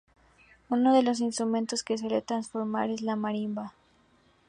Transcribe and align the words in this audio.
Uno 0.69 0.95
de 0.95 1.03
los 1.03 1.19
instrumentos 1.19 1.83
que 1.83 1.95
suele 1.95 2.23
transformar 2.23 2.89
es 2.89 3.01
la 3.03 3.15
marimba. 3.15 3.73